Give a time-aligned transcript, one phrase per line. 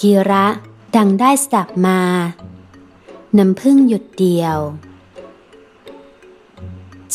[0.00, 0.46] กีระ
[0.96, 2.00] ดังได้สดับมา
[3.38, 4.56] น้ำพึ่งหยุดเดียว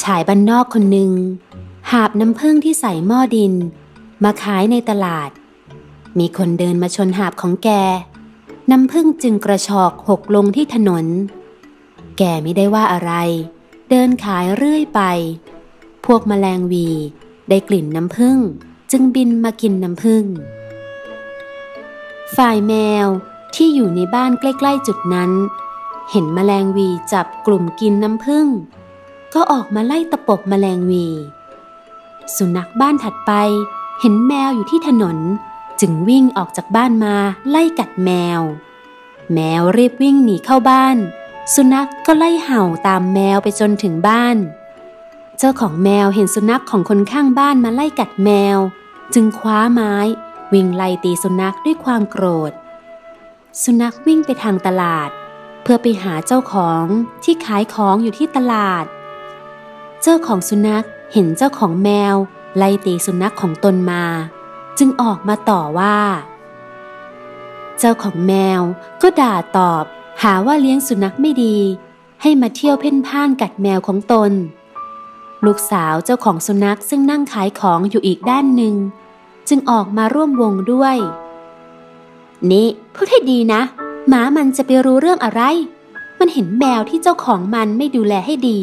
[0.01, 1.11] ชายบ้านนอกคนหนึ่ง
[1.91, 3.53] หาบน้ำพึ่งที่ใส่หม้อดิน
[4.23, 5.29] มาขายในตลาด
[6.19, 7.69] มีคนเดินมาชนหาบของแก
[8.71, 11.05] น้ำพึ่งจึงกระชอกหกลงที่ถนน
[12.17, 13.13] แกไม่ได้ว่าอะไร
[13.89, 15.01] เดินขายเรื่อยไป
[16.05, 16.89] พวกมแมลงวี
[17.49, 18.37] ได้กลิ่นน้ำผึ้ง
[18.91, 20.23] จึงบินมากินน้ำผึ้ง
[22.37, 22.73] ฝ่ายแม
[23.05, 23.07] ว
[23.55, 25.31] ที่อยู่ในบ้านใกล้ๆจุดนั้น
[26.11, 28.47] เห็นมแมลงวีจับกลุ่มกินน้ำผึ้ง
[29.33, 31.07] ก็ออกมาไล่ตะปบมแมลงวี
[32.35, 33.31] สุนัขบ้านถัดไป
[34.01, 35.17] เห็นแมวอยู่ที่ถนน
[35.81, 37.15] จึงวิ่งออกจากบ้านมา
[37.49, 38.39] ไล่กัดแมว
[39.33, 40.97] แมวรีบวิ่งหนีเข้าบ้าน
[41.53, 44.37] สุนัขกก็ไล่เห่าตามแมวไปจนถึงบ้าน
[45.37, 48.57] เจ้าของแมวเห็นสุนัขของคนข้างบ้านมาไล่กัดแมว
[49.13, 49.95] จึงคว้าไม้
[50.53, 52.51] วิ่งไล่ตีสุนัขด้วยความโกรธ
[53.63, 55.09] สุนัขวิ่งไปทางตลาด
[55.61, 56.85] เพื่อไปหาเจ้าของ
[57.23, 58.85] ที่ขายของอยู่ที่ตลาด
[60.01, 62.15] เจ้าของสุนัขเห็นเจ้าของแมว
[62.57, 64.05] ไล่ตีสุนัขของตนมา
[64.77, 65.97] จึงออกมาต่อว่า
[67.79, 68.61] เจ้าของแมว
[69.01, 69.83] ก็ด่าตอบ
[70.23, 71.57] หาว่าเลี้ยงสุนัขไม่ดี
[72.21, 74.31] ให้มาเที่ยวเพ่นพ่านกัดแมวของตน
[75.45, 78.75] ลูกสาวเจ้าของสุนัขซึ่งนั่งขายของอยู่อีกด้านหนึ่ง
[79.49, 80.97] จึงออกมาร่วมวงด้วย
[82.51, 83.61] นี่พูดให้ดีนะ
[84.07, 85.41] หมามันจะไปรู้เรื่องอะไร
[86.19, 88.59] มันเห็นแมวที่เจ้าของมันไม่ดูแลให้ดี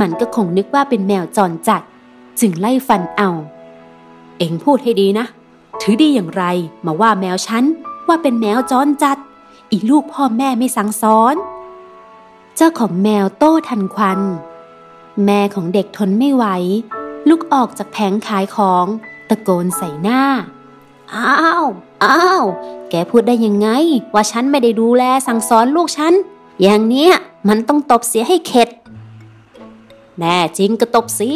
[0.00, 1.82] มันก็คงนึกว่าเป็นแมวจรจัด
[2.40, 3.30] จึงไล่ฟันเอา
[4.38, 5.26] เอ็งพูดให้ดีนะ
[5.80, 6.44] ถือดีอย่างไร
[6.84, 7.64] มาว่าแมวฉัน
[8.08, 9.18] ว่าเป็นแมวจรจัด
[9.70, 11.34] อีลูกพ่อแม่ไม่สั่งสอน
[12.56, 14.20] เจ้าของแมวโต้ทันควัน
[15.24, 16.44] แม่ของเด็กทนไม่ไหว
[17.28, 18.86] ลุกออกจากแผงขายของ
[19.30, 20.22] ตะโกนใส่หน้า
[21.14, 21.64] อ้าว
[22.04, 22.42] อ้าว
[22.90, 23.68] แกพูดได้ยังไง
[24.14, 26.14] ว่าฉันไม่ได้ดูแลสั่งสอนลูกฉัน
[26.62, 27.12] อย่างเนี้ย
[27.48, 28.68] มันต้องตบเสียให้เข็ด
[30.18, 31.32] แน่จริงก็ตบสิ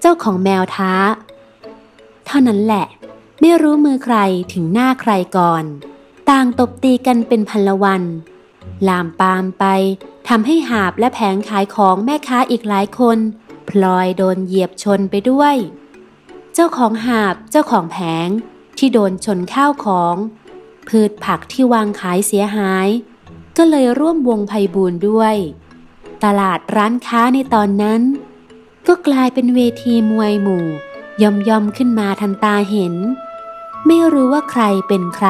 [0.00, 0.92] เจ้าของแมวท้า
[2.26, 2.86] เท่านั้นแหละ
[3.40, 4.16] ไม่รู้มือใคร
[4.52, 5.64] ถึงหน้าใครก่อน
[6.30, 8.02] ต่างตบตีกันเป็นพันละวัน
[8.88, 9.64] ลามปามไป
[10.28, 13.18] ทำให้หาบและแผงขายของแม่ค้าอีกหลายคน
[13.68, 15.56] พลอยโดนเหยียบชนไปด้วย
[16.58, 18.28] จ้าของหาบเจ้าของแผง
[18.78, 20.16] ที่โดนชนข้าวของ
[20.88, 22.88] พืชผักที่วางขายเสียหาย
[23.56, 25.36] ก็เลยร่วมวงภัยบูนด้วย
[26.24, 28.02] ตลาดร้านค้าในตอนนั้น
[28.86, 30.66] ก็กลายเป็นเวทีมวยหมู่
[31.22, 32.94] ย่อมย่อมขึ้นมาทันตาเห็น
[33.86, 35.28] ไม่รู้ว่าใครเป็นใคร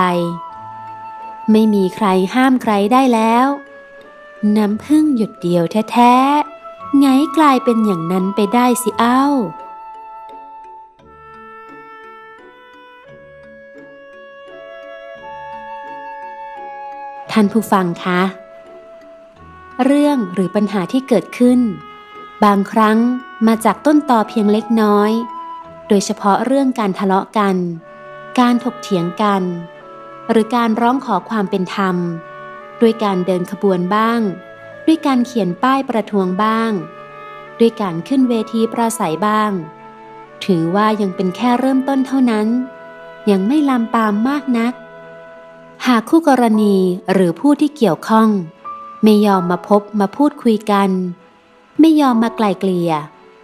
[1.51, 3.47] ไม่มีใครห้ามใครได้แล้ว
[4.57, 7.07] น้ำพึ่งหยุดเดียวแท้ๆไง
[7.37, 9.25] กลายเป็นอย่างนั้นไปได้สิเอ้า
[17.41, 18.21] ท่านผู้ฟังคะ
[19.85, 21.61] เรื่องหรือปัญหาที่เกิดขึ้น
[22.45, 22.99] บางครั้ง
[23.47, 25.11] มาจากต้นตอเพียงเล็กน้อย
[25.89, 27.57] โดยเฉพาะเรื่องการทะเลาะกัน
[28.41, 29.43] การถกเถียงกัน
[30.31, 31.97] หรือการร้องขอความเป็นธรรม
[32.81, 34.21] ด้วยการเดินขบวนบ้าง
[34.87, 36.73] ด้วยการเขียนป้ายประท้วงบ้าง
[37.61, 39.51] ด้วยการขึ้นเวทีปราศัยบ้าง
[40.45, 42.49] ถือว่ายังเป็นแค่เริ่มต้นเท่านั้น
[43.31, 44.75] ยังไม่ลามปามมากนัก
[45.87, 46.77] หากคู่กรณี
[47.13, 48.29] หรือผู้ที่เกี่ยวข้อง
[49.05, 50.91] ไม่ยอมมาพบมาพูดคุยกัน
[51.81, 52.93] ไม่ยอมมาไกลเกลี่ย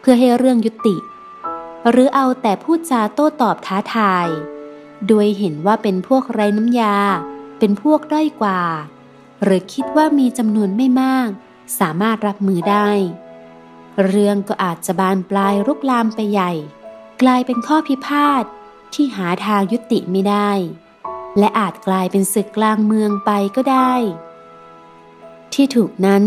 [0.00, 0.96] เพื่อให้เรื่องยุติ
[1.90, 4.26] หรือเอาแต่พูดจาโต้ตอบท้าทาย
[5.06, 6.96] โดยเห็นว่าเป็นพวกไร้น้ำยา
[7.58, 8.60] เป็นพวกด้อยกว่า
[9.42, 11.28] หรือคิดว่ามีจำนวนไม่มาก
[11.80, 12.90] สามารถรับมือได้
[14.06, 16.52] เรื่องก็อาจจะบานปลายรุกลามไปใหญ่
[17.22, 18.44] กลายเป็นข้อพิพาท
[18.94, 20.50] ที่หาทางยุติไม่ได้
[21.38, 23.92] และอาจกลายเป็นศึกกลางเมืองไปก็ได้
[25.52, 26.24] ที่ถูกนั้น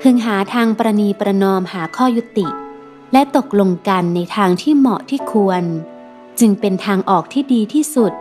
[0.00, 2.46] พึงหาทางประนีประนอมหาข้อยุติ
[3.12, 5.62] และตกลงกันในทางที่เหมาะที่ควร
[6.40, 8.12] จึงเป็นทางออกที่ดีที่สุด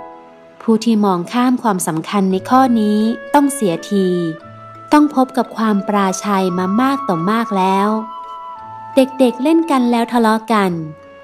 [0.61, 2.99] ผู้ที่มองข้ามความสำคัญในข้อนี้
[3.33, 4.07] ต้องเสียที
[4.93, 7.89] ต้องพบกับความปราชัยมามากต่อมากแล้ว
[8.95, 10.71] เด็กๆเเล่นกันแล้วทะเลาะกัน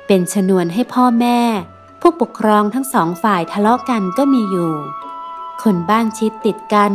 [0.07, 1.39] เป็นชนวนให้พ่อแม่
[2.05, 4.73] ผู้ปกครองทั้งสองฝ่ายทะเลาะกันก็มีอยู่
[5.63, 6.93] คนบ้านชิดติดกัน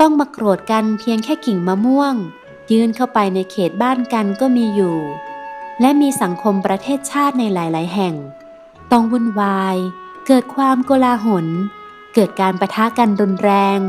[0.00, 2.14] ต้องมาโกรธกันเพียงแค่กิ่งมะม่วง
[2.70, 4.96] ยื่นเข้าไปในเขตบ้านกันก็มีอยู่
[5.80, 8.14] และมีสังคมประเทศชาติในหลาย ๆ แห่ง
[8.92, 9.76] ต้องวุ่นวาย
[10.26, 11.46] เกิดความโกลาหล
[12.14, 13.80] เกิดการประทะกันรุนแรง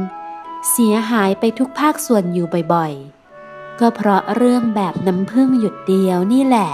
[0.72, 2.94] เสียหายไปทุกภาคส่วนอยู่บ่อย
[3.38, 6.72] ๆ ก็เพราะเรื่องแบบน้ำพึ่งหยุดเดียวนี่แหละ